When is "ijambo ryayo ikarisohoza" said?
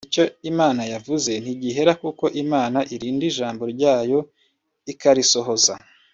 3.31-5.73